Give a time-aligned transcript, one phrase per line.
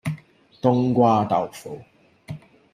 [0.63, 1.79] 冬瓜豆腐